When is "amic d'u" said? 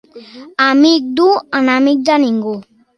0.69-1.29